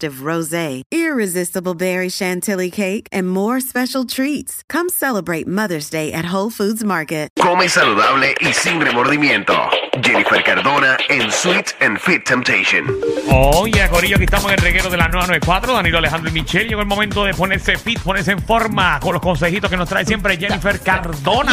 rosé, 0.00 0.82
irresistible 0.92 1.74
berry 1.74 2.08
chantilly 2.08 2.70
cake, 2.70 3.08
and 3.10 3.28
more 3.28 3.60
special 3.60 4.04
treats. 4.04 4.62
Come 4.68 4.88
celebrate 4.88 5.46
Mother's 5.46 5.90
Day 5.90 6.12
at 6.12 6.26
Whole 6.26 6.50
Foods 6.50 6.84
Market. 6.84 7.30
Come 7.40 7.68
saludable 7.68 8.34
y 8.40 8.52
sin 8.52 8.80
remordimiento. 8.80 9.54
Jennifer 10.02 10.42
Cardona 10.42 10.96
en 11.08 11.30
Sweet 11.30 11.74
and 11.80 11.98
Fit 11.98 12.24
Temptation. 12.24 12.86
Oye, 13.30 13.88
Corillo, 13.90 14.16
aquí 14.16 14.24
estamos 14.24 14.46
en 14.46 14.58
el 14.58 14.64
reguero 14.64 14.88
de 14.88 14.96
la 14.96 15.08
994. 15.08 15.74
Danilo 15.74 15.98
Alejandro 15.98 16.30
y 16.30 16.32
Michelle. 16.32 16.68
Llegó 16.68 16.80
el 16.80 16.86
momento 16.86 17.24
de 17.24 17.34
ponerse 17.34 17.76
fit, 17.76 18.00
ponerse 18.00 18.32
en 18.32 18.42
forma 18.42 18.98
con 19.00 19.12
los 19.12 19.22
consejitos 19.22 19.68
que 19.70 19.76
nos 19.76 19.88
trae 19.88 20.04
siempre 20.04 20.36
Jennifer 20.36 20.80
Cardona. 20.80 21.52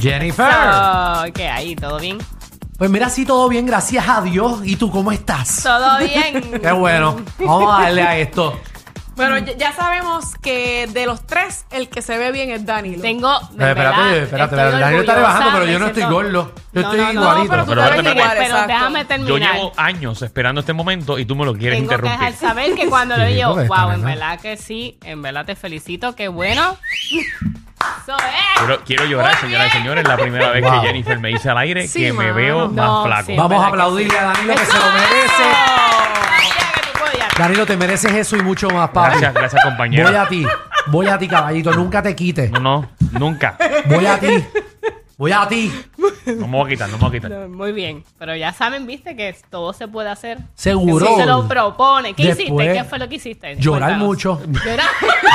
Jennifer. 0.00 0.50
Oh, 0.52 1.24
¿Qué 1.34 1.48
hay? 1.48 1.76
¿Todo 1.76 1.98
bien? 1.98 2.18
Pues 2.80 2.90
mira, 2.90 3.10
sí, 3.10 3.26
todo 3.26 3.46
bien, 3.50 3.66
gracias 3.66 4.08
a 4.08 4.22
Dios. 4.22 4.60
¿Y 4.64 4.76
tú 4.76 4.90
cómo 4.90 5.12
estás? 5.12 5.62
Todo 5.62 5.98
bien. 6.04 6.60
Qué 6.62 6.72
bueno. 6.72 7.20
Vamos 7.38 7.78
a 7.78 7.82
darle 7.82 8.00
a 8.02 8.16
esto. 8.16 8.58
Bueno, 9.16 9.36
ya, 9.36 9.54
ya 9.54 9.72
sabemos 9.74 10.34
que 10.40 10.86
de 10.90 11.04
los 11.04 11.26
tres, 11.26 11.66
el 11.72 11.90
que 11.90 12.00
se 12.00 12.16
ve 12.16 12.32
bien 12.32 12.48
es 12.50 12.64
Danilo. 12.64 13.02
Tengo. 13.02 13.30
Eh, 13.30 13.68
espérate, 13.68 14.22
espérate, 14.22 14.56
Daniel 14.56 15.00
está 15.00 15.14
rebajando, 15.14 15.50
pero 15.58 15.66
yo 15.70 15.78
no 15.78 15.86
estoy 15.88 16.02
gordo. 16.04 16.52
Yo 16.72 16.80
estoy 16.80 16.98
no, 17.00 17.12
no, 17.12 17.20
igualito. 17.20 17.50
pero 17.50 17.64
tú 17.66 17.70
Pero 17.70 17.82
te 17.82 17.90
ves 17.90 17.96
espérate, 17.98 18.18
igual, 18.18 18.30
Pero 18.38 18.44
exacto. 18.46 18.72
déjame 18.72 19.00
Yo 19.00 19.06
terminar. 19.08 19.54
llevo 19.56 19.72
años 19.76 20.22
esperando 20.22 20.60
este 20.60 20.72
momento 20.72 21.18
y 21.18 21.26
tú 21.26 21.36
me 21.36 21.44
lo 21.44 21.52
quieres 21.54 21.78
Tengo 21.80 21.90
que 21.90 21.96
dejar 21.96 22.30
interrumpir. 22.32 22.48
saber 22.48 22.74
que 22.74 22.88
cuando 22.88 23.18
lo 23.18 23.26
Sí, 23.26 23.34
digo, 23.34 23.48
porque 23.50 23.62
está 23.64 23.84
wow, 23.84 23.92
en 23.92 24.00
¿no? 24.00 24.06
verdad 24.06 24.40
que 24.40 24.56
sí, 24.56 24.98
en 25.04 25.20
verdad 25.20 25.44
te 25.44 25.54
felicito, 25.54 26.14
qué 26.16 26.28
bueno. 26.28 26.78
Eso 28.16 28.26
es. 28.26 28.58
Quiero, 28.58 28.80
quiero 28.84 29.04
llorar, 29.06 29.36
señoras 29.40 29.68
y 29.68 29.70
señores. 29.70 30.06
La 30.06 30.16
primera 30.16 30.50
vez 30.50 30.62
Wow. 30.62 30.80
que 30.80 30.86
Jennifer 30.88 31.18
me 31.18 31.28
dice 31.28 31.50
al 31.50 31.58
aire 31.58 31.86
Sí, 31.88 32.00
que 32.00 32.12
me 32.12 32.24
mano. 32.24 32.34
veo 32.34 32.68
más 32.68 33.06
flaco. 33.06 33.32
Vamos 33.36 33.64
a 33.64 33.68
aplaudirle 33.68 34.18
a 34.18 34.24
Danilo 34.24 34.54
que 34.54 34.64
se 34.64 34.78
lo 34.78 34.84
merece. 34.92 35.44
Sabía 36.24 36.72
que 36.74 36.80
tú 36.80 36.98
podías. 36.98 37.28
Danilo, 37.38 37.66
te 37.66 37.76
mereces 37.76 38.12
eso 38.12 38.36
y 38.36 38.42
mucho 38.42 38.68
más, 38.70 38.90
papi. 38.90 39.10
Gracias, 39.10 39.34
gracias, 39.34 39.62
compañero. 39.64 40.08
Voy 40.08 40.16
a 40.16 40.26
ti. 40.28 40.46
Voy 40.86 41.08
a 41.08 41.18
ti, 41.18 41.28
caballito. 41.28 41.72
Nunca 41.72 42.02
te 42.02 42.14
quites. 42.16 42.50
No, 42.50 42.60
no, 42.60 42.88
nunca. 43.12 43.56
Voy 43.86 44.06
a 44.06 44.18
ti. 44.18 44.44
Voy 45.20 45.32
a 45.32 45.46
ti. 45.46 45.70
No 46.24 46.46
me 46.46 46.56
voy 46.56 46.64
a 46.64 46.68
quitar, 46.70 46.88
no 46.88 46.96
me 46.96 47.00
voy 47.02 47.08
a 47.10 47.12
quitar. 47.12 47.30
No, 47.30 47.48
Muy 47.50 47.72
bien, 47.72 48.02
pero 48.18 48.34
ya 48.34 48.54
saben, 48.54 48.86
viste, 48.86 49.14
que 49.14 49.36
todo 49.50 49.74
se 49.74 49.86
puede 49.86 50.08
hacer. 50.08 50.38
Seguro. 50.54 51.06
Si 51.06 51.14
se 51.16 51.26
lo 51.26 51.46
propone. 51.46 52.14
¿Qué 52.14 52.28
Después, 52.28 52.46
hiciste? 52.46 52.72
¿Qué 52.72 52.84
fue 52.84 52.98
lo 52.98 53.06
que 53.06 53.14
hiciste? 53.16 53.56
Llorar 53.56 53.90
Cuéntanos. 53.90 54.06
mucho. 54.08 54.40
Llorar. 54.64 54.86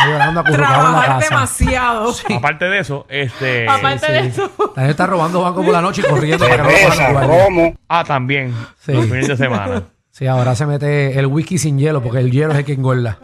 Llorando 0.08 0.40
acurrucado 0.40 0.74
en 0.88 0.92
la 0.94 1.02
Trabajar 1.02 1.20
casa. 1.20 1.36
demasiado. 1.36 2.16
Aparte 2.36 2.66
de 2.66 2.80
eso, 2.80 3.06
este. 3.10 3.70
Aparte 3.70 4.12
de 4.12 4.20
eso. 4.22 4.52
Daniel 4.76 4.90
está 4.90 5.06
robando 5.06 5.42
banco 5.44 5.62
por 5.64 5.72
la 5.72 5.82
noche 5.82 6.02
y 6.04 6.10
corriendo 6.10 6.48
para 6.48 6.68
que 6.68 6.88
no 7.14 7.22
lo 7.22 7.28
guardias. 7.28 7.74
Ah, 7.88 8.04
también. 8.04 8.56
Sí. 8.80 8.92
Los 8.92 9.06
fines 9.06 9.28
de 9.28 9.38
semana. 9.38 9.84
Sí, 10.10 10.26
ahora 10.26 10.56
se 10.56 10.66
mete 10.66 11.20
el 11.20 11.28
whisky 11.28 11.60
sin 11.60 11.78
hielo 11.78 12.02
porque 12.02 12.18
el 12.22 12.32
hielo 12.32 12.54
es 12.54 12.58
el 12.58 12.66
que 12.66 12.74
engorda. 12.74 13.20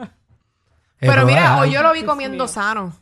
Pero 1.00 1.25
mira, 1.25 1.57
hoy 1.57 1.71
yo 1.71 1.81
lo 1.81 1.91
vi 1.91 2.03
comiendo 2.03 2.47
sano. 2.47 2.94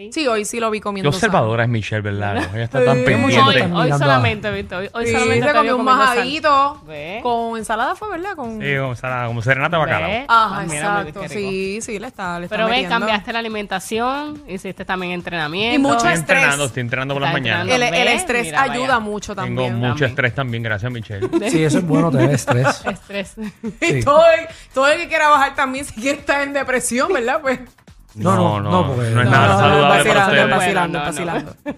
Sí. 0.00 0.10
Sí, 0.14 0.26
hoy 0.26 0.46
sí 0.46 0.60
lo 0.60 0.70
vi 0.70 0.78
Qué 0.78 0.82
comiendo 0.84 1.10
observadora 1.10 1.64
es 1.64 1.68
Michelle, 1.68 2.00
¿verdad? 2.00 2.36
Ella 2.54 2.64
está 2.64 2.82
tan 2.82 2.96
Sí. 2.98 3.04
Pendiente. 3.04 3.62
Hoy 3.74 3.90
solamente, 3.92 4.50
¿viste? 4.50 4.74
Hoy, 4.74 4.88
hoy 4.94 5.06
sano. 5.06 5.06
Sí, 5.06 5.12
solamente 5.12 5.46
se 5.48 5.52
comió 5.54 5.76
un 5.76 5.84
majadito 5.84 6.82
con 7.22 7.58
ensalada, 7.58 7.94
fue 7.94 8.08
verdad? 8.10 8.34
Con... 8.34 8.60
Sí, 8.62 8.76
como, 8.78 8.96
sala- 8.96 9.26
como 9.26 9.42
serenata 9.42 9.76
bacalao. 9.76 10.08
Ve. 10.08 10.24
Ajá, 10.26 10.60
Ah, 10.60 10.64
mira, 10.66 10.80
exacto. 11.02 11.20
qué. 11.20 11.28
Sí, 11.28 11.78
sí, 11.82 11.98
le 11.98 12.06
está, 12.06 12.38
le 12.38 12.46
está 12.46 12.56
Pero 12.56 12.66
ven, 12.68 12.76
metiendo. 12.82 12.98
cambiaste 12.98 13.32
la 13.32 13.38
alimentación, 13.40 14.42
hiciste 14.48 14.84
también 14.86 15.12
entrenamiento. 15.12 15.74
Y 15.76 15.78
mucho 15.78 15.96
Estoy 15.96 16.12
estrés. 16.14 16.38
entrenando, 16.38 16.64
estoy 16.64 16.80
entrenando 16.80 17.14
por 17.14 17.22
las 17.22 17.32
mañanas. 17.34 17.68
El, 17.68 17.82
estrés 18.08 18.44
mira, 18.46 18.62
ayuda 18.62 18.86
vaya. 18.86 19.00
mucho 19.00 19.34
Tengo 19.34 19.46
también. 19.46 19.74
mucho 19.74 19.88
También. 19.88 20.10
estrés 20.10 20.34
también, 20.34 20.62
gracias 20.62 20.90
Michelle. 20.92 21.28
Sí, 21.50 21.62
eso 21.62 21.78
es 21.78 21.86
bueno, 21.86 22.10
te 22.10 22.18
da 22.26 22.32
estrés. 22.32 22.84
Estrés. 22.86 23.34
Y 23.80 24.02
todo 24.02 24.22
el, 24.38 24.46
todo 24.72 24.88
el 24.88 24.98
que 25.00 25.08
quiera 25.08 25.28
bajar 25.28 25.54
también, 25.54 25.84
si 25.84 25.92
quiere 26.00 26.18
estar 26.20 26.40
en 26.42 26.52
depresión, 26.54 27.12
¿verdad? 27.12 27.40
Pues. 27.42 27.60
No, 28.14 28.34
no, 28.34 28.60
no, 28.60 28.86
porque- 28.88 29.10
no 29.10 29.20
es 29.20 29.24
no, 29.26 29.30
nada 29.30 29.46
no, 29.46 29.52
no, 29.54 29.58
saludable 29.60 29.80
para 29.80 30.20
vacilando, 30.20 30.30
ustedes. 30.30 30.50
vacilando, 30.58 30.98
No, 30.98 31.04
no. 31.04 31.10
vacilando. 31.10 31.54
Qué 31.62 31.72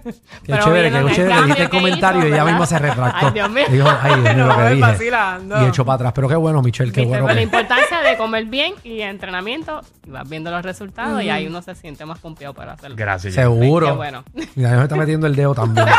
Pero 0.46 0.64
chévere, 0.64 0.90
vieron 0.90 1.04
qué 1.04 1.10
el 1.10 1.16
chévere. 1.16 1.34
cambio 1.34 1.42
Dijiste 1.44 1.62
el 1.62 1.70
que 1.70 1.76
comentario 1.76 2.18
hizo, 2.20 2.28
y 2.28 2.32
ella 2.32 2.44
¿verdad? 2.44 2.52
misma 2.58 2.66
se 2.66 2.78
retractó. 2.78 3.26
Ay, 3.26 3.32
Dios 3.34 3.50
mío. 3.50 3.64
Dijo, 3.70 3.88
ay, 4.02 4.20
Dios 4.20 4.34
mío, 4.36 4.46
lo 4.46 4.54
que 4.56 4.62
No, 4.62 4.68
dije. 4.70 4.80
vacilando. 4.80 5.62
Y 5.62 5.64
echó 5.68 5.84
para 5.84 5.94
atrás. 5.96 6.12
Pero 6.14 6.28
qué 6.28 6.36
bueno, 6.36 6.62
Michelle, 6.62 6.90
qué 6.92 7.00
Viste, 7.02 7.08
bueno. 7.10 7.26
Pero 7.26 7.34
la 7.34 7.38
que- 7.40 7.44
importancia 7.44 8.00
de 8.00 8.16
comer 8.16 8.44
bien 8.46 8.74
y 8.82 9.00
entrenamiento, 9.02 9.82
y 10.06 10.10
vas 10.10 10.28
viendo 10.28 10.50
los 10.50 10.62
resultados 10.62 11.22
y 11.22 11.28
ahí 11.30 11.46
uno 11.46 11.60
se 11.60 11.74
siente 11.74 12.06
más 12.06 12.18
pompeado 12.18 12.54
para 12.54 12.72
hacerlo. 12.72 12.96
Gracias. 12.96 13.34
Seguro. 13.34 13.86
Qué 13.88 13.92
bueno. 13.92 14.24
Y 14.34 14.62
Daniel 14.62 14.78
me 14.78 14.82
está 14.84 14.96
metiendo 14.96 15.26
el 15.26 15.36
dedo 15.36 15.54
también. 15.54 15.86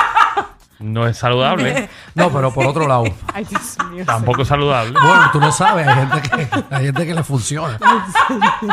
No 0.79 1.07
es 1.07 1.17
saludable. 1.17 1.87
No, 2.15 2.29
pero 2.29 2.51
por 2.53 2.65
otro 2.65 2.87
lado. 2.87 3.05
Ay, 3.33 3.45
Dios 3.45 3.77
mío. 3.91 4.03
Tampoco 4.05 4.41
es 4.41 4.47
saludable. 4.49 4.91
Bueno, 4.91 5.29
tú 5.31 5.39
no 5.39 5.49
sabes. 5.51 5.87
Hay 5.87 5.95
gente 5.95 6.21
que, 6.29 6.47
hay 6.75 6.85
gente 6.85 7.05
que 7.05 7.13
le 7.13 7.23
funciona. 7.23 7.79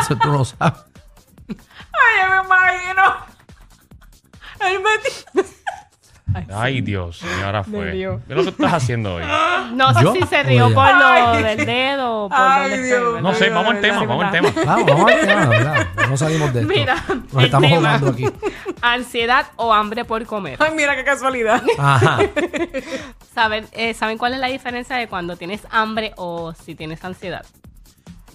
Eso 0.01 0.17
tú 0.17 0.33
no 0.33 0.45
sabes. 0.45 0.81
Ay, 1.51 2.21
yo 2.23 2.29
me 2.29 2.47
imagino. 2.47 3.03
Él 4.61 4.81
metió. 4.83 5.51
Ay, 6.55 6.81
Dios, 6.81 7.23
y 7.25 7.43
ahora 7.43 7.65
fue. 7.65 7.91
Dios. 7.91 8.21
¿Qué 8.25 8.33
es 8.35 8.37
lo 8.37 8.45
que 8.45 8.51
estás 8.51 8.73
haciendo 8.75 9.17
hoy? 9.17 9.25
No 9.73 9.93
sé 9.95 10.03
¿Yo? 10.05 10.13
si 10.15 10.23
se 10.29 10.43
rió 10.45 10.73
por 10.73 10.95
lo 10.95 11.05
Ay. 11.07 11.43
del 11.43 11.67
dedo 11.67 12.25
o 12.25 12.29
por 12.29 12.39
Ay, 12.39 12.71
dónde 12.71 12.87
Dios. 12.87 13.03
fue, 13.13 13.23
No 13.23 13.35
sé, 13.35 13.51
vamos 13.51 13.75
al 13.75 13.81
tema, 13.81 14.05
vamos 14.05 14.25
al 14.27 14.31
tema. 14.31 14.49
Vamos, 14.65 14.87
vamos 14.87 15.11
al 15.11 15.21
tema, 15.27 15.47
¿verdad? 15.47 15.87
No 16.09 16.17
salimos 16.17 16.53
de 16.55 16.61
esto. 16.61 16.73
Mira, 16.73 16.95
Nos 17.09 17.35
el 17.35 17.45
estamos 17.47 17.69
tema. 17.71 17.81
jugando 17.99 18.11
aquí. 18.11 18.27
Ansiedad 18.81 19.47
o 19.57 19.73
hambre 19.75 20.05
por 20.05 20.25
comer. 20.27 20.57
Ay, 20.63 20.73
mira 20.77 20.95
qué 20.95 21.03
casualidad. 21.05 21.63
Ajá. 21.79 22.19
¿Saben, 23.35 23.67
eh, 23.73 23.95
¿Saben 23.95 24.17
cuál 24.17 24.35
es 24.35 24.39
la 24.41 24.47
diferencia 24.49 24.97
de 24.97 25.09
cuando 25.09 25.37
tienes 25.37 25.63
hambre 25.71 26.13
o 26.17 26.53
si 26.55 26.77
tienes 26.77 27.05
ansiedad? 27.05 27.45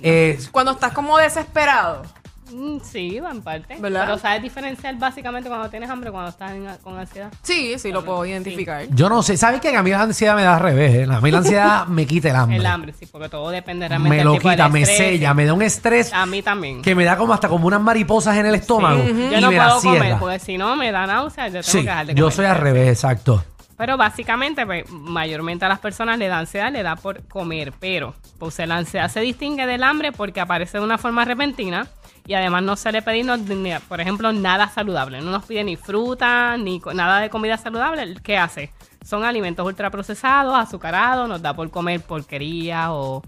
Eh, 0.01 0.37
Cuando 0.51 0.71
estás 0.73 0.91
como 0.91 1.17
desesperado. 1.17 2.03
Mm, 2.51 2.77
sí, 2.83 3.19
va 3.19 3.31
en 3.31 3.41
parte. 3.41 3.75
¿Verdad? 3.79 4.03
Pero 4.05 4.17
sabes 4.17 4.41
diferenciar 4.41 4.97
básicamente 4.97 5.49
cuando 5.49 5.69
tienes 5.69 5.89
hambre 5.89 6.09
o 6.09 6.13
cuando 6.13 6.29
estás 6.29 6.51
en- 6.51 6.67
con 6.83 6.97
ansiedad. 6.97 7.31
Sí, 7.41 7.75
sí, 7.79 7.91
lo 7.91 8.03
puedo 8.05 8.25
identificar. 8.25 8.85
yo 8.89 9.09
no 9.09 9.23
sé. 9.23 9.35
¿Sabes 9.37 9.61
qué? 9.61 9.75
A 9.75 9.81
mí 9.83 9.89
la 9.91 10.01
ansiedad 10.01 10.35
me 10.35 10.43
da 10.43 10.55
al 10.55 10.61
revés. 10.61 10.93
¿eh? 10.95 11.07
A 11.11 11.21
mí 11.21 11.31
la 11.31 11.37
ansiedad 11.39 11.85
me 11.87 12.05
quita 12.05 12.29
el 12.29 12.35
hambre. 12.35 12.57
El 12.57 12.65
hambre, 12.65 12.93
sí, 12.99 13.05
porque 13.07 13.29
todo 13.29 13.49
depende 13.49 13.87
realmente 13.87 14.09
Me 14.09 14.17
del 14.17 14.25
lo 14.25 14.33
tipo 14.33 14.49
quita, 14.49 14.69
me 14.69 14.81
estrés. 14.81 14.97
sella, 14.97 15.33
me 15.33 15.45
da 15.45 15.53
un 15.53 15.61
estrés 15.61 16.13
A 16.13 16.25
mí 16.25 16.41
también. 16.41 16.81
que 16.81 16.93
me 16.95 17.03
da 17.05 17.17
como 17.17 17.33
hasta 17.33 17.47
como 17.49 17.67
unas 17.67 17.81
mariposas 17.81 18.37
en 18.37 18.45
el 18.45 18.55
estómago. 18.55 19.03
y 19.03 19.07
Yo 19.31 19.41
no 19.41 19.49
me 19.51 19.57
la 19.57 19.67
puedo 19.69 19.81
comer 19.81 20.01
cierra. 20.01 20.19
porque 20.19 20.39
si 20.39 20.57
no 20.57 20.75
me 20.75 20.91
da 20.91 21.07
náuseas, 21.07 21.47
yo 21.47 21.61
tengo 21.61 21.63
Sí, 21.63 21.77
que 21.79 21.83
dejar 21.85 22.05
de 22.07 22.13
yo 22.13 22.23
comer. 22.25 22.35
soy 22.35 22.45
al 22.45 22.57
revés, 22.57 22.89
exacto. 22.89 23.43
Pero 23.77 23.97
básicamente, 23.97 24.65
pues, 24.65 24.89
mayormente 24.89 25.65
a 25.65 25.69
las 25.69 25.79
personas 25.79 26.17
le 26.17 26.27
da 26.27 26.39
ansiedad, 26.39 26.71
le 26.71 26.81
da 26.83 26.95
por 26.95 27.27
comer. 27.27 27.73
Pero, 27.79 28.15
pues 28.39 28.57
la 28.59 28.77
ansiedad 28.77 29.09
se 29.09 29.19
distingue 29.19 29.65
del 29.65 29.83
hambre 29.83 30.11
porque 30.11 30.39
aparece 30.39 30.77
de 30.77 30.83
una 30.83 30.97
forma 30.97 31.25
repentina 31.25 31.87
y 32.25 32.33
además 32.35 32.63
no 32.63 32.75
se 32.77 32.91
le 32.91 33.01
pedimos, 33.01 33.39
ni- 33.41 33.73
por 33.87 33.99
ejemplo, 34.01 34.31
nada 34.31 34.69
saludable. 34.69 35.21
No 35.21 35.31
nos 35.31 35.45
pide 35.45 35.63
ni 35.63 35.75
fruta, 35.75 36.55
ni 36.57 36.81
nada 36.93 37.19
de 37.19 37.29
comida 37.29 37.57
saludable. 37.57 38.15
¿Qué 38.23 38.37
hace? 38.37 38.71
Son 39.03 39.23
alimentos 39.23 39.65
ultraprocesados, 39.65 40.55
azucarados, 40.55 41.27
nos 41.29 41.41
da 41.41 41.53
por 41.53 41.69
comer 41.69 42.01
porquería 42.01 42.93
o 42.93 43.21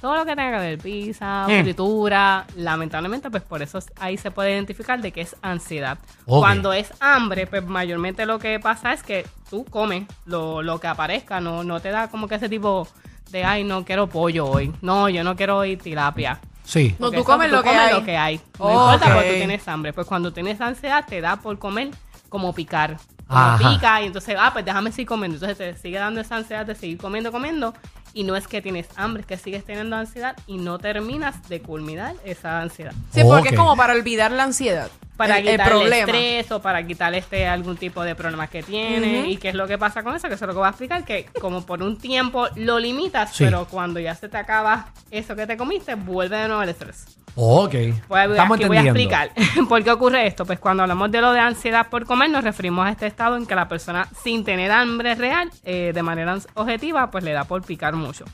todo 0.00 0.16
lo 0.16 0.24
que 0.26 0.36
tenga 0.36 0.52
que 0.58 0.58
ver, 0.64 0.78
pizza, 0.78 1.46
Mm. 1.48 1.62
fritura. 1.62 2.46
Lamentablemente, 2.56 3.30
pues 3.30 3.42
por 3.42 3.62
eso 3.62 3.78
ahí 4.00 4.16
se 4.16 4.30
puede 4.30 4.52
identificar 4.52 5.00
de 5.00 5.12
que 5.12 5.22
es 5.22 5.34
ansiedad. 5.42 5.98
Cuando 6.26 6.72
es 6.72 6.92
hambre, 7.00 7.46
pues 7.46 7.64
mayormente 7.66 8.26
lo 8.26 8.38
que 8.38 8.58
pasa 8.60 8.92
es 8.92 9.02
que 9.02 9.26
tú 9.50 9.64
comes 9.64 10.04
lo, 10.26 10.62
lo 10.62 10.78
que 10.80 10.86
aparezca, 10.88 11.40
no, 11.40 11.64
no 11.64 11.80
te 11.80 11.90
da 11.90 12.08
como 12.08 12.28
que 12.28 12.34
ese 12.36 12.48
tipo 12.48 12.86
de, 13.30 13.44
ay, 13.44 13.64
no 13.64 13.84
quiero 13.84 14.08
pollo 14.08 14.46
hoy, 14.46 14.72
no, 14.82 15.08
yo 15.08 15.24
no 15.24 15.34
quiero 15.36 15.58
hoy 15.58 15.76
tilapia. 15.76 16.38
Sí. 16.64 16.94
No, 16.98 17.06
Porque 17.06 17.16
tú 17.18 17.22
eso 17.22 17.30
comes 17.32 17.50
lo 17.50 17.62
que 17.62 17.68
hay. 17.70 17.94
lo 17.94 18.04
que 18.04 18.16
hay. 18.16 18.40
No 18.58 18.70
importa 18.70 19.06
cuando 19.06 19.22
tú 19.22 19.34
tienes 19.36 19.68
hambre, 19.68 19.92
pues 19.92 20.06
cuando 20.06 20.32
tienes 20.32 20.60
ansiedad 20.60 21.04
te 21.06 21.20
da 21.20 21.36
por 21.36 21.58
comer 21.58 21.90
como 22.28 22.52
picar. 22.54 22.96
como 23.26 23.58
pica 23.58 24.02
y 24.02 24.06
entonces, 24.06 24.36
ah, 24.38 24.50
pues 24.52 24.64
déjame 24.64 24.90
seguir 24.90 25.08
comiendo. 25.08 25.36
Entonces 25.36 25.56
te 25.56 25.80
sigue 25.80 25.98
dando 25.98 26.20
esa 26.20 26.36
ansiedad 26.36 26.64
de 26.66 26.74
seguir 26.74 26.98
comiendo, 26.98 27.32
comiendo. 27.32 27.74
Y 28.14 28.22
no 28.22 28.36
es 28.36 28.46
que 28.46 28.62
tienes 28.62 28.86
hambre, 28.96 29.22
es 29.22 29.26
que 29.26 29.36
sigues 29.36 29.64
teniendo 29.64 29.96
ansiedad 29.96 30.36
y 30.46 30.56
no 30.56 30.78
terminas 30.78 31.48
de 31.48 31.60
culminar 31.60 32.14
esa 32.24 32.60
ansiedad. 32.60 32.94
Sí, 33.12 33.22
porque 33.24 33.50
es 33.50 33.56
como 33.56 33.76
para 33.76 33.92
olvidar 33.92 34.30
la 34.30 34.44
ansiedad. 34.44 34.88
Para 35.16 35.38
el, 35.38 35.46
quitar 35.46 35.72
el, 35.72 35.92
estrés 35.92 36.50
o 36.50 36.60
para 36.60 36.84
quitar 36.84 37.14
este 37.14 37.46
algún 37.46 37.76
tipo 37.76 38.02
de 38.02 38.14
problemas 38.16 38.50
que 38.50 38.62
tiene. 38.64 39.28
Y 39.28 39.36
qué 39.36 39.50
es 39.50 39.54
lo 39.54 39.66
que 39.68 39.78
pasa 39.78 40.02
con 40.02 40.16
eso, 40.16 40.26
que 40.28 40.34
eso 40.34 40.44
es 40.44 40.48
lo 40.48 40.54
que 40.54 40.58
voy 40.58 40.66
a 40.66 40.70
explicar, 40.70 41.04
que 41.04 41.26
como 41.40 41.64
por 41.64 41.82
un 41.82 41.98
tiempo 41.98 42.48
lo 42.56 42.78
limitas, 42.80 43.32
Sí. 43.34 43.44
pero 43.44 43.66
cuando 43.66 44.00
ya 44.00 44.14
se 44.16 44.28
te 44.28 44.36
acaba 44.36 44.88
eso 45.12 45.36
que 45.36 45.46
te 45.46 45.56
comiste, 45.56 45.94
vuelve 45.94 46.36
de 46.36 46.48
nuevo 46.48 46.62
el 46.62 46.70
estrés. 46.70 47.06
Ok. 47.36 47.74
Pues 48.08 48.30
Estamos 48.30 48.56
aquí 48.58 48.66
voy 48.66 48.76
a 48.76 48.80
entendiendo. 48.80 49.24
explicar 49.30 49.66
por 49.68 49.82
qué 49.84 49.90
ocurre 49.92 50.26
esto. 50.26 50.44
Pues 50.46 50.58
cuando 50.58 50.82
hablamos 50.84 51.10
de 51.10 51.20
lo 51.20 51.32
de 51.32 51.40
ansiedad 51.40 51.88
por 51.88 52.04
comer, 52.06 52.30
nos 52.30 52.42
referimos 52.44 52.86
a 52.86 52.90
este 52.90 53.06
estado 53.06 53.36
en 53.36 53.46
que 53.46 53.54
la 53.54 53.68
persona, 53.68 54.08
sin 54.22 54.44
tener 54.44 54.70
hambre 54.72 55.14
real, 55.14 55.50
eh, 55.64 55.92
de 55.94 56.02
manera 56.02 56.36
objetiva, 56.54 57.10
pues 57.10 57.22
le 57.24 57.32
da 57.32 57.44
por 57.44 57.62
picar 57.64 57.94
mucho. 57.94 58.24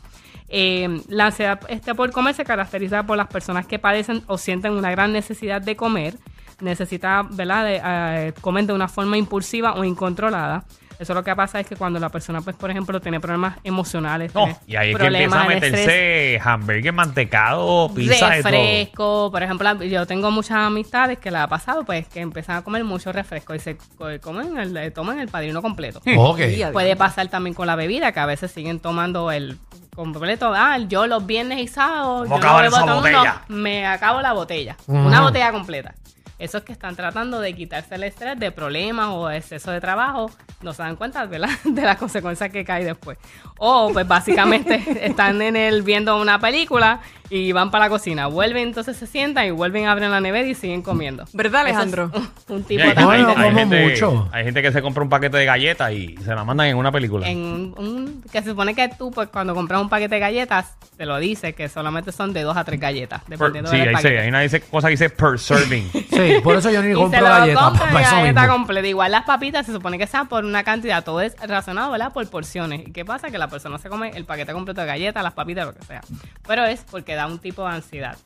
Eh, 0.49 1.01
la 1.09 1.27
ansiedad 1.27 1.61
este 1.69 1.95
por 1.95 2.11
comer 2.11 2.35
se 2.35 2.45
caracteriza 2.45 3.05
por 3.05 3.17
las 3.17 3.29
personas 3.29 3.67
que 3.67 3.79
padecen 3.79 4.23
o 4.27 4.37
sienten 4.37 4.73
una 4.73 4.91
gran 4.91 5.13
necesidad 5.13 5.63
de 5.63 5.77
comer, 5.77 6.15
necesita, 6.61 7.23
¿verdad?, 7.31 7.65
de, 7.65 7.81
eh, 7.85 8.33
comer 8.41 8.67
de 8.67 8.73
una 8.73 8.89
forma 8.89 9.17
impulsiva 9.17 9.75
o 9.75 9.85
incontrolada. 9.85 10.65
Eso 10.99 11.15
lo 11.15 11.25
que 11.25 11.35
pasa 11.35 11.59
es 11.59 11.67
que 11.67 11.77
cuando 11.77 11.99
la 11.99 12.11
persona, 12.11 12.43
pues, 12.43 12.55
por 12.57 12.71
ejemplo, 12.71 13.01
tiene 13.01 13.21
problemas 13.21 13.57
emocionales, 13.65 14.35
No, 14.35 14.47
y 14.67 14.77
ahí 14.77 14.91
es 14.91 14.97
que 14.97 15.03
problemas 15.03 15.45
empieza 15.47 15.69
a 15.69 15.71
meterse 15.71 16.41
hamburguer, 16.45 16.93
mantecado, 16.93 17.91
pizza 17.95 18.19
todo. 18.27 18.29
refresco, 18.33 19.31
por 19.33 19.43
ejemplo, 19.43 19.83
yo 19.85 20.07
tengo 20.07 20.31
muchas 20.31 20.59
amistades 20.59 21.19
que 21.19 21.31
les 21.31 21.41
ha 21.41 21.49
pasado, 21.49 21.85
pues, 21.85 22.07
que 22.07 22.21
empiezan 22.21 22.57
a 22.57 22.63
comer 22.63 22.85
mucho 22.85 23.13
refresco 23.13 23.55
y 23.55 23.61
se 23.61 23.79
co- 23.97 24.09
comen 24.21 24.59
el, 24.59 24.93
toman 24.93 25.19
el 25.21 25.29
padrino 25.29 25.63
completo. 25.63 26.03
Ok. 26.19 26.37
Día, 26.41 26.71
Puede 26.71 26.95
pasar 26.97 27.29
también 27.29 27.55
con 27.55 27.67
la 27.67 27.77
bebida, 27.77 28.13
que 28.13 28.21
a 28.21 28.27
veces 28.27 28.51
siguen 28.51 28.79
tomando 28.79 29.33
el 29.33 29.57
completo. 29.97 30.53
Ah, 30.55 30.77
yo 30.87 31.07
los 31.07 31.25
viernes 31.25 31.61
y 31.61 31.69
sábados, 31.69 32.29
¿Cómo 32.29 32.43
yo 32.43 32.47
no 32.47 32.59
bebo 32.61 32.79
no, 32.81 33.35
me 33.49 33.87
acabo 33.87 34.21
la 34.21 34.35
botella, 34.35 34.77
una 34.87 35.23
botella 35.23 35.51
completa. 35.51 35.95
Esos 36.41 36.63
que 36.63 36.73
están 36.73 36.97
tratando 36.97 37.39
de 37.39 37.55
quitarse 37.55 37.95
el 37.95 38.03
estrés 38.03 38.39
de 38.39 38.51
problemas 38.51 39.11
o 39.11 39.31
exceso 39.31 39.71
de 39.71 39.81
trabajo, 39.81 40.31
no 40.63 40.73
se 40.73 40.83
dan 40.83 40.97
cuenta 40.97 41.27
¿verdad? 41.27 41.51
de 41.65 41.83
las 41.83 41.99
consecuencias 41.99 42.51
que 42.51 42.65
cae 42.65 42.85
después. 42.85 43.19
O 43.59 43.91
pues 43.93 44.09
básicamente 44.09 44.83
están 45.07 45.43
en 45.43 45.55
el 45.55 45.83
viendo 45.83 46.21
una 46.21 46.41
película 46.41 47.01
y 47.31 47.53
van 47.53 47.71
para 47.71 47.85
la 47.85 47.91
cocina, 47.91 48.27
vuelven 48.27 48.65
entonces 48.69 48.97
se 48.97 49.07
sientan 49.07 49.47
y 49.47 49.51
vuelven 49.53 49.87
a 49.87 49.93
abrir 49.93 50.09
la 50.11 50.21
nevera 50.21 50.47
y 50.49 50.55
siguen 50.55 50.83
comiendo. 50.83 51.25
¿Verdad, 51.33 51.63
es 51.69 51.75
Alejandro? 51.77 52.11
un 52.49 52.65
tipo 52.65 52.83
hay, 52.83 52.93
también 52.95 53.11
hay- 53.11 53.23
No, 53.23 53.29
no 53.29 53.35
de- 53.35 53.41
hay 53.41 53.45
como 53.51 53.59
gente, 53.59 53.89
mucho. 53.91 54.29
hay 54.33 54.45
gente 54.45 54.63
que 54.63 54.73
se 54.73 54.83
compra 54.83 55.03
un 55.05 55.09
paquete 55.09 55.37
de 55.37 55.45
galletas 55.45 55.93
y 55.93 56.17
se 56.25 56.35
la 56.35 56.45
mandan 56.45 56.67
en 56.67 56.77
una 56.77 56.91
película. 56.93 57.29
en 57.29 57.39
un, 57.39 57.75
un- 57.79 58.23
que 58.31 58.43
se 58.43 58.51
supone 58.51 58.75
que 58.75 58.89
tú 58.99 59.11
pues 59.13 59.29
cuando 59.29 59.55
compras 59.55 59.81
un 59.81 59.89
paquete 59.89 60.17
de 60.17 60.21
galletas 60.21 60.75
te 60.97 61.07
lo 61.07 61.19
dice 61.19 61.55
que 61.55 61.69
solamente 61.69 62.13
son 62.13 62.33
de 62.33 62.43
dos 62.43 62.57
a 62.57 62.65
tres 62.65 62.79
galletas 62.81 63.23
Per- 63.23 63.39
dependiendo 63.39 63.71
sí, 63.71 63.79
del 63.79 63.89
ahí 63.89 63.95
paquete. 63.95 64.11
dice, 64.15 64.23
hay 64.23 64.29
una 64.29 64.41
dice- 64.41 64.61
cosa 64.63 64.89
que 64.89 64.93
dice 64.93 65.11
per 65.11 65.39
serving. 65.39 65.91
Sí, 66.11 66.35
por 66.43 66.57
eso 66.57 66.71
yo 66.71 66.83
ni 66.83 66.89
y 66.89 66.91
se 66.91 66.97
compro 66.97 67.21
lo 67.21 67.27
galletas. 67.29 67.73
galleta 67.93 68.49
completa. 68.49 68.87
Igual 68.89 69.11
las 69.13 69.25
papitas 69.25 69.65
se 69.65 69.73
supone 69.73 69.97
que 69.97 70.07
sean 70.07 70.29
por 70.29 70.45
una 70.45 70.65
cantidad, 70.65 71.03
todo 71.05 71.21
es 71.23 71.35
razonado, 71.47 71.93
¿verdad? 71.93 72.13
Por 72.13 72.29
porciones. 72.29 72.87
¿Y 72.89 72.93
qué 72.93 73.05
pasa? 73.05 73.31
Que 73.31 73.39
la 73.39 73.49
persona 73.49 73.79
se 73.79 73.89
come 73.89 74.11
el 74.15 74.25
paquete 74.27 74.53
completo 74.53 74.81
de 74.83 74.87
galletas, 74.89 75.23
las 75.23 75.33
papitas, 75.33 75.67
lo 75.67 75.75
que 75.75 75.83
sea. 75.85 76.01
Pero 76.47 76.65
es 76.67 76.85
porque 76.91 77.15
da 77.21 77.27
un 77.27 77.39
tipo 77.39 77.63
de 77.63 77.75
ansiedad. 77.75 78.17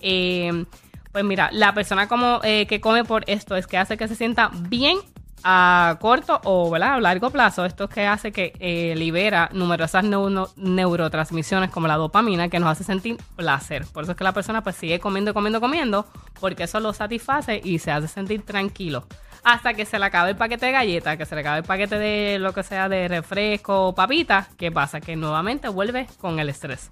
Eh, 0.00 0.64
pues 1.10 1.24
mira, 1.24 1.50
la 1.52 1.74
persona 1.74 2.08
como 2.08 2.40
eh, 2.42 2.66
que 2.66 2.80
come 2.80 3.04
por 3.04 3.24
esto 3.26 3.56
es 3.56 3.66
que 3.66 3.76
hace 3.78 3.96
que 3.96 4.08
se 4.08 4.14
sienta 4.14 4.50
bien 4.52 4.98
a 5.44 5.96
corto 6.00 6.40
o 6.44 6.72
a 6.74 6.78
largo 7.00 7.30
plazo. 7.30 7.64
Esto 7.64 7.84
es 7.84 7.90
que 7.90 8.06
hace 8.06 8.30
que 8.32 8.52
eh, 8.60 8.94
libera 8.96 9.50
numerosas 9.52 10.04
neu- 10.04 10.50
neurotransmisiones 10.56 11.70
como 11.70 11.86
la 11.88 11.96
dopamina 11.96 12.48
que 12.48 12.58
nos 12.60 12.70
hace 12.70 12.84
sentir 12.84 13.16
placer. 13.36 13.84
Por 13.92 14.04
eso 14.04 14.12
es 14.12 14.18
que 14.18 14.24
la 14.24 14.32
persona 14.32 14.62
pues 14.62 14.76
sigue 14.76 15.00
comiendo, 15.00 15.34
comiendo, 15.34 15.60
comiendo 15.60 16.06
porque 16.40 16.62
eso 16.64 16.80
lo 16.80 16.92
satisface 16.92 17.60
y 17.62 17.78
se 17.78 17.90
hace 17.90 18.08
sentir 18.08 18.42
tranquilo. 18.44 19.04
Hasta 19.44 19.74
que 19.74 19.84
se 19.84 19.98
le 19.98 20.04
acabe 20.04 20.30
el 20.30 20.36
paquete 20.36 20.66
de 20.66 20.72
galletas, 20.72 21.16
que 21.18 21.26
se 21.26 21.34
le 21.34 21.40
acabe 21.40 21.58
el 21.58 21.64
paquete 21.64 21.98
de 21.98 22.38
lo 22.38 22.54
que 22.54 22.62
sea 22.62 22.88
de 22.88 23.08
refresco 23.08 23.88
o 23.88 23.94
papitas. 23.94 24.46
¿Qué 24.56 24.70
pasa? 24.70 25.00
Que 25.00 25.16
nuevamente 25.16 25.68
vuelve 25.68 26.06
con 26.20 26.38
el 26.38 26.48
estrés. 26.48 26.88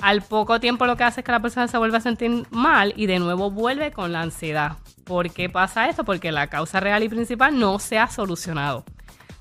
Al 0.00 0.22
poco 0.22 0.60
tiempo 0.60 0.86
lo 0.86 0.96
que 0.96 1.04
hace 1.04 1.20
es 1.20 1.24
que 1.26 1.32
la 1.32 1.40
persona 1.40 1.68
se 1.68 1.78
vuelve 1.78 1.96
a 1.96 2.00
sentir 2.00 2.46
mal 2.50 2.92
y 2.96 3.06
de 3.06 3.18
nuevo 3.18 3.50
vuelve 3.50 3.92
con 3.92 4.12
la 4.12 4.20
ansiedad. 4.22 4.72
¿Por 5.04 5.30
qué 5.30 5.48
pasa 5.48 5.88
esto? 5.88 6.04
Porque 6.04 6.32
la 6.32 6.48
causa 6.48 6.80
real 6.80 7.02
y 7.02 7.08
principal 7.08 7.58
no 7.58 7.78
se 7.78 7.98
ha 7.98 8.08
solucionado. 8.08 8.84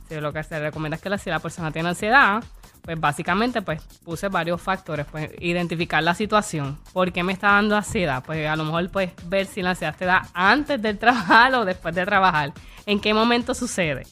Sí, 0.08 0.16
lo 0.20 0.32
que 0.32 0.44
se 0.44 0.60
recomienda 0.60 0.96
es 0.96 1.02
que 1.02 1.10
la- 1.10 1.18
si 1.18 1.30
la 1.30 1.40
persona 1.40 1.72
tiene 1.72 1.90
ansiedad, 1.90 2.44
pues 2.84 3.00
básicamente 3.00 3.64
pues 3.64 3.82
puse 4.04 4.28
varios 4.30 4.62
factores, 4.62 5.08
pues 5.12 5.32
identificar 5.40 6.04
la 6.04 6.14
situación. 6.14 6.78
¿Por 6.94 7.12
qué 7.12 7.24
me 7.24 7.34
está 7.34 7.48
dando 7.54 7.76
ansiedad? 7.76 8.24
Pues 8.24 8.48
a 8.48 8.56
lo 8.56 8.64
mejor 8.64 8.90
pues 8.92 9.12
ver 9.26 9.48
si 9.48 9.62
la 9.64 9.72
ansiedad 9.72 9.96
te 9.98 10.06
da 10.06 10.28
antes 10.34 10.80
del 10.82 10.98
trabajar 11.00 11.54
o 11.56 11.66
después 11.66 11.94
de 11.96 12.06
trabajar. 12.06 12.54
¿En 12.86 13.00
qué 13.02 13.14
momento 13.14 13.54
sucede? 13.56 14.06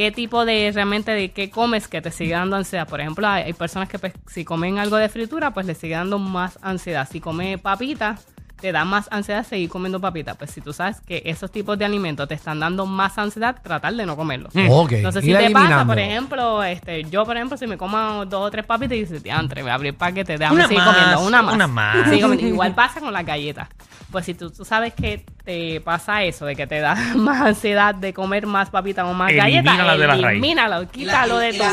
Qué 0.00 0.10
tipo 0.10 0.46
de 0.46 0.72
realmente 0.72 1.10
de 1.10 1.30
qué 1.30 1.50
comes 1.50 1.86
que 1.86 2.00
te 2.00 2.10
sigue 2.10 2.32
dando 2.32 2.56
ansiedad. 2.56 2.88
Por 2.88 3.02
ejemplo, 3.02 3.28
hay, 3.28 3.52
personas 3.52 3.86
que 3.86 3.98
pues, 3.98 4.14
si 4.28 4.46
comen 4.46 4.78
algo 4.78 4.96
de 4.96 5.10
fritura, 5.10 5.52
pues 5.52 5.66
le 5.66 5.74
sigue 5.74 5.94
dando 5.94 6.18
más 6.18 6.58
ansiedad. 6.62 7.06
Si 7.06 7.20
come 7.20 7.58
papitas, 7.58 8.26
te 8.60 8.72
da 8.72 8.84
más 8.84 9.08
ansiedad 9.10 9.44
seguir 9.44 9.68
comiendo 9.68 10.00
papitas. 10.00 10.36
Pues 10.36 10.50
si 10.50 10.60
tú 10.60 10.72
sabes 10.72 11.00
que 11.00 11.22
esos 11.24 11.50
tipos 11.50 11.78
de 11.78 11.84
alimentos 11.84 12.28
te 12.28 12.34
están 12.34 12.60
dando 12.60 12.86
más 12.86 13.18
ansiedad, 13.18 13.56
tratar 13.62 13.94
de 13.94 14.06
no 14.06 14.16
comerlos. 14.16 14.52
Ok. 14.68 14.92
No 15.02 15.12
sé 15.12 15.18
ir 15.20 15.24
si 15.24 15.32
te 15.32 15.50
pasa, 15.50 15.84
por 15.84 15.98
ejemplo, 15.98 16.62
este, 16.62 17.04
yo, 17.04 17.24
por 17.24 17.36
ejemplo, 17.36 17.56
si 17.56 17.66
me 17.66 17.76
como 17.76 18.26
dos 18.26 18.46
o 18.46 18.50
tres 18.50 18.64
papitas 18.64 18.96
y 18.96 19.00
dices, 19.00 19.22
diantre, 19.22 19.62
voy 19.62 19.70
a 19.70 19.74
abrir 19.74 19.96
paquete, 19.96 20.38
déjame 20.38 20.56
Una 20.56 20.68
seguir 20.68 20.82
más, 20.82 20.94
comiendo 20.94 21.20
una 21.26 21.42
más. 21.42 21.54
una 21.54 21.66
más. 21.66 22.10
Sigo 22.10 22.28
comiendo. 22.28 22.46
Igual 22.46 22.74
pasa 22.74 23.00
con 23.00 23.12
las 23.12 23.24
galletas. 23.24 23.68
Pues 24.10 24.24
si 24.24 24.34
tú, 24.34 24.50
tú 24.50 24.64
sabes 24.64 24.92
que 24.92 25.24
te 25.44 25.80
pasa 25.80 26.24
eso, 26.24 26.44
de 26.44 26.56
que 26.56 26.66
te 26.66 26.80
da 26.80 26.94
más 27.16 27.40
ansiedad 27.40 27.94
de 27.94 28.12
comer 28.12 28.46
más 28.46 28.70
papitas 28.70 29.06
o 29.06 29.14
más 29.14 29.30
Elimínala 29.30 29.96
galletas, 29.96 30.18
de 30.18 30.28
elimínalo, 30.28 30.88
quítalo 30.90 31.38
de 31.38 31.52
tu... 31.54 31.64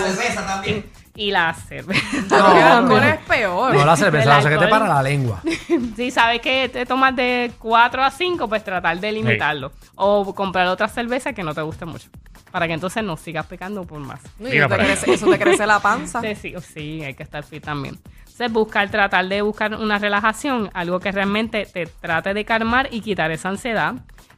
Y 1.18 1.32
la 1.32 1.54
cerveza. 1.54 2.00
Que 2.30 2.36
el 2.36 2.64
alcohol 2.64 3.02
no. 3.02 3.08
es 3.08 3.18
peor. 3.26 3.74
No, 3.74 3.86
la 3.86 3.96
cerveza, 3.98 4.30
la 4.30 4.42
cerveza 4.42 4.66
te 4.66 4.68
para 4.70 4.88
la 4.88 5.02
lengua. 5.02 5.42
si 5.96 6.12
sabes 6.12 6.42
que 6.42 6.70
te 6.70 6.86
tomas 6.86 7.16
de 7.16 7.52
4 7.58 8.04
a 8.04 8.12
5, 8.12 8.48
pues 8.48 8.64
tratar 8.64 9.00
de 9.00 9.12
limitarlo. 9.12 9.72
O 9.96 10.34
comprar 10.36 10.68
otra 10.68 10.88
cerveza 10.88 11.34
que 11.34 11.44
no 11.44 11.56
te 11.56 11.62
guste 11.62 11.86
mucho. 11.86 12.10
Para 12.52 12.68
que 12.68 12.74
entonces 12.74 13.04
no 13.04 13.18
sigas 13.18 13.46
pecando 13.48 13.84
por 13.84 14.00
más. 14.00 14.22
Y 14.40 14.44
Mira 14.44 14.56
eso, 14.56 14.64
te 14.66 14.70
para 14.70 14.84
allá. 14.84 14.94
crece, 14.94 15.14
eso 15.14 15.26
te 15.30 15.40
crece 15.40 15.66
la 15.66 15.80
panza. 15.80 16.22
Sí, 16.28 16.36
sí, 16.36 16.54
sí, 16.74 17.04
hay 17.04 17.14
que 17.16 17.24
estar 17.24 17.44
fit 17.44 17.64
también. 17.64 18.00
Entonces, 18.38 18.54
buscar, 18.54 18.92
tratar 18.92 19.28
de 19.28 19.42
buscar 19.42 19.74
una 19.74 19.98
relajación, 19.98 20.70
algo 20.76 21.00
que 21.00 21.12
realmente 21.12 21.66
te 21.66 21.88
trate 21.88 22.36
de 22.36 22.46
calmar 22.46 22.88
y 22.92 23.02
quitar 23.02 23.32
esa 23.32 23.50
ansiedad. 23.50 23.96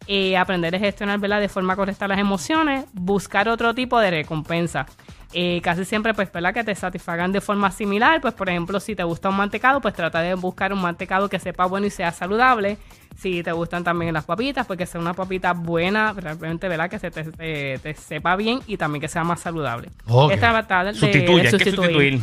Eh, 0.08 0.38
aprender 0.38 0.74
a 0.74 0.80
gestionar 0.80 1.20
¿verdad? 1.20 1.42
de 1.42 1.50
forma 1.50 1.76
correcta 1.76 2.08
las 2.08 2.18
emociones, 2.18 2.86
buscar 2.94 3.50
otro 3.50 3.76
tipo 3.76 4.00
de 4.00 4.10
recompensa. 4.10 4.86
Eh, 5.34 5.60
casi 5.62 5.84
siempre, 5.84 6.14
pues, 6.14 6.32
¿verdad? 6.32 6.54
Que 6.54 6.64
te 6.64 6.74
satisfagan 6.76 7.34
de 7.34 7.42
forma 7.42 7.70
similar. 7.72 8.22
Pues, 8.22 8.34
por 8.34 8.48
ejemplo, 8.50 8.80
si 8.80 8.96
te 8.96 9.04
gusta 9.04 9.28
un 9.30 9.36
mantecado, 9.36 9.82
pues 9.82 9.94
trata 9.94 10.22
de 10.22 10.34
buscar 10.34 10.72
un 10.72 10.82
mantecado 10.82 11.28
que 11.28 11.38
sepa 11.38 11.66
bueno 11.66 11.86
y 11.86 11.90
sea 11.90 12.14
saludable. 12.14 12.78
Si 13.18 13.44
te 13.44 13.52
gustan 13.52 13.84
también 13.84 14.14
las 14.14 14.24
papitas, 14.24 14.66
pues 14.66 14.78
que 14.80 14.86
sea 14.86 15.02
una 15.02 15.14
papita 15.14 15.52
buena, 15.52 16.14
realmente, 16.14 16.70
¿verdad? 16.70 16.90
Que 16.90 17.00
se 17.00 17.12
te, 17.12 17.26
te- 17.26 17.80
te 17.80 17.94
sepa 17.96 18.38
bien 18.38 18.62
y 18.66 18.78
también 18.78 19.02
que 19.02 19.10
sea 19.10 19.26
más 19.26 19.42
saludable. 19.42 19.90
Ok. 20.08 20.32
Es 20.32 20.40
tratar 20.40 20.86
de 20.86 20.94
hay 21.32 21.42
que 21.42 21.50
sustituir. 21.82 22.14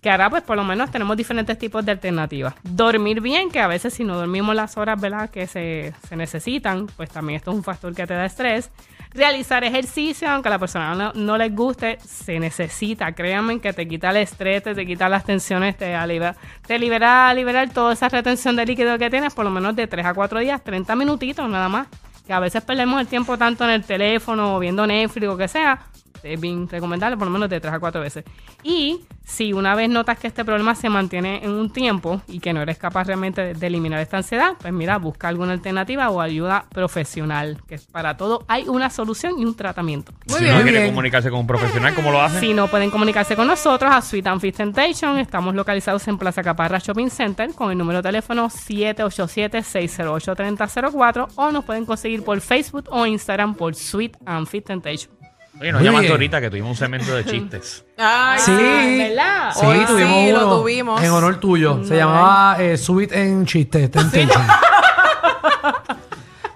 Que 0.00 0.10
ahora 0.10 0.30
pues 0.30 0.42
por 0.42 0.56
lo 0.56 0.64
menos 0.64 0.90
tenemos 0.90 1.16
diferentes 1.16 1.58
tipos 1.58 1.84
de 1.84 1.92
alternativas. 1.92 2.54
Dormir 2.62 3.20
bien, 3.20 3.50
que 3.50 3.60
a 3.60 3.66
veces 3.66 3.94
si 3.94 4.04
no 4.04 4.16
dormimos 4.16 4.54
las 4.54 4.76
horas 4.76 5.00
¿verdad? 5.00 5.28
que 5.30 5.46
se, 5.46 5.92
se 6.08 6.14
necesitan, 6.16 6.86
pues 6.96 7.10
también 7.10 7.38
esto 7.38 7.50
es 7.50 7.56
un 7.56 7.64
factor 7.64 7.94
que 7.94 8.06
te 8.06 8.14
da 8.14 8.24
estrés. 8.26 8.70
Realizar 9.14 9.64
ejercicio, 9.64 10.28
aunque 10.30 10.48
a 10.48 10.50
la 10.52 10.58
persona 10.58 10.94
no, 10.94 11.12
no 11.14 11.38
les 11.38 11.54
guste, 11.54 11.98
se 12.04 12.38
necesita. 12.38 13.10
Créanme 13.12 13.58
que 13.58 13.72
te 13.72 13.88
quita 13.88 14.10
el 14.10 14.18
estrés, 14.18 14.62
te, 14.62 14.86
quita 14.86 15.08
las 15.08 15.24
tensiones, 15.24 15.76
te, 15.78 15.94
alivia- 15.96 16.36
te 16.66 16.78
libera, 16.78 17.32
liberar 17.32 17.70
toda 17.70 17.94
esa 17.94 18.08
retención 18.10 18.54
de 18.54 18.66
líquido 18.66 18.98
que 18.98 19.08
tienes 19.08 19.32
por 19.34 19.46
lo 19.46 19.50
menos 19.50 19.74
de 19.74 19.86
3 19.86 20.04
a 20.06 20.14
4 20.14 20.40
días, 20.40 20.62
30 20.62 20.94
minutitos 20.94 21.48
nada 21.48 21.68
más. 21.70 21.88
Que 22.26 22.34
a 22.34 22.40
veces 22.40 22.62
perdemos 22.62 23.00
el 23.00 23.06
tiempo 23.06 23.38
tanto 23.38 23.64
en 23.64 23.70
el 23.70 23.82
teléfono 23.84 24.56
o 24.56 24.58
viendo 24.58 24.86
Netflix 24.86 25.26
o 25.28 25.36
que 25.38 25.48
sea, 25.48 25.80
es 26.22 26.40
bien 26.40 26.68
recomendable 26.68 27.16
por 27.16 27.26
lo 27.26 27.32
menos 27.32 27.48
de 27.48 27.60
3 27.60 27.74
a 27.74 27.80
4 27.80 28.00
veces. 28.00 28.24
Y 28.62 29.00
si 29.24 29.52
una 29.52 29.74
vez 29.74 29.90
notas 29.90 30.18
que 30.18 30.26
este 30.26 30.44
problema 30.44 30.74
se 30.74 30.88
mantiene 30.88 31.44
en 31.44 31.50
un 31.50 31.70
tiempo 31.70 32.22
y 32.26 32.40
que 32.40 32.52
no 32.52 32.62
eres 32.62 32.78
capaz 32.78 33.06
realmente 33.06 33.54
de, 33.54 33.66
eliminar 33.66 34.00
esta 34.00 34.16
ansiedad, 34.16 34.54
pues 34.58 34.72
mira, 34.72 34.96
busca 34.98 35.28
alguna 35.28 35.52
alternativa 35.52 36.08
o 36.08 36.20
ayuda 36.20 36.64
profesional, 36.70 37.60
que 37.68 37.78
para 37.92 38.16
todo 38.16 38.44
hay 38.48 38.66
una 38.68 38.88
solución 38.88 39.38
y 39.38 39.44
un 39.44 39.54
tratamiento. 39.54 40.12
Muy 40.28 40.38
si 40.38 40.44
bien. 40.44 40.54
uno 40.54 40.62
quiere 40.62 40.80
bien. 40.80 40.92
comunicarse 40.92 41.30
con 41.30 41.40
un 41.40 41.46
profesional, 41.46 41.94
¿cómo 41.94 42.10
lo 42.10 42.22
hace? 42.22 42.40
Si 42.40 42.54
no 42.54 42.68
pueden 42.68 42.90
comunicarse 42.90 43.36
con 43.36 43.46
nosotros 43.46 43.92
a 43.92 44.00
Sweet 44.00 44.26
and 44.26 44.40
Fit 44.40 44.56
Temptation, 44.56 45.18
estamos 45.18 45.54
localizados 45.54 46.08
en 46.08 46.16
Plaza 46.16 46.42
Caparra 46.42 46.78
Shopping 46.78 47.10
Center 47.10 47.52
con 47.52 47.70
el 47.70 47.76
número 47.76 47.98
de 47.98 48.08
teléfono 48.08 48.48
787-608-3004 48.48 51.28
o 51.36 51.52
nos 51.52 51.64
pueden 51.64 51.84
conseguir 51.84 52.24
por 52.24 52.40
Facebook 52.40 52.86
o 52.90 53.04
Instagram 53.04 53.54
por 53.54 53.74
Sweet 53.74 54.16
and 54.24 54.46
Fit 54.46 54.64
Temptation. 54.64 55.17
Oye, 55.60 55.72
nos 55.72 55.82
llamaste 55.82 56.10
ahorita 56.10 56.40
que 56.40 56.50
tuvimos 56.50 56.70
un 56.70 56.76
segmento 56.76 57.14
de 57.14 57.24
chistes. 57.24 57.84
Ay, 57.98 58.38
Sí. 58.40 58.52
¿Verdad? 58.52 59.52
Sí, 59.54 59.66
Hoy 59.66 59.84
tuvimos 59.86 60.24
sí, 60.24 60.32
lo 60.32 60.46
uno 60.46 60.60
tuvimos. 60.60 61.02
en 61.02 61.10
honor 61.10 61.40
tuyo. 61.40 61.84
Se 61.84 61.96
llamaba 61.96 62.56
eh, 62.62 62.76
Subit 62.76 63.12
en 63.12 63.44
Chiste. 63.46 63.88
Temptation. 63.88 64.42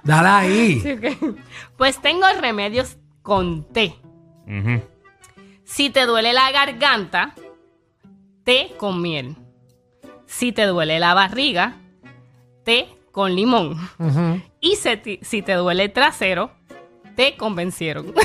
Dale 0.05 0.29
ahí. 0.29 0.81
Sí, 0.81 0.93
ok. 0.93 1.37
Pues 1.77 2.01
tengo 2.01 2.27
remedios 2.41 2.97
con 3.23 3.65
té. 3.73 3.95
Ujú. 4.47 4.83
Si 5.65 5.91
te 5.91 6.07
duele 6.07 6.33
la 6.33 6.51
garganta, 6.51 7.35
té 8.45 8.73
con 8.79 9.01
miel. 9.01 9.37
Si 10.27 10.53
te 10.53 10.67
duele 10.67 10.99
la 10.99 11.15
barriga, 11.15 11.77
té 12.65 12.89
con 13.13 13.35
limón. 13.35 13.79
Ujú. 13.99 14.41
Y 14.61 14.77
si 14.77 14.97
te, 14.97 15.19
si 15.23 15.43
te 15.43 15.55
duele 15.55 15.85
el 15.85 15.93
trasero, 15.93 16.51
te 17.17 17.37
convencieron. 17.37 18.13